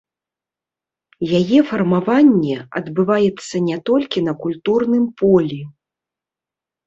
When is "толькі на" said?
3.89-4.33